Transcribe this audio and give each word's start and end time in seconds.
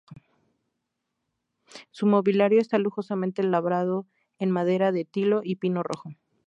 Su 1.91 2.07
mobiliario 2.07 2.59
está 2.59 2.79
lujosamente 2.79 3.43
labrado 3.43 4.07
en 4.39 4.49
madera 4.49 4.91
de 4.91 5.05
tilo 5.05 5.41
y 5.43 5.57
pino 5.57 5.83
rojo. 5.83 6.09